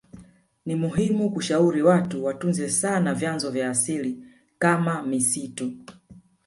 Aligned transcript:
Nimuhimu 0.65 1.29
kushauri 1.33 1.81
watu 1.81 2.25
watunze 2.25 2.69
sana 2.69 3.13
vyanzo 3.13 3.51
vya 3.51 3.69
asili 3.69 4.23
kama 4.59 5.03
misitu 5.03 5.71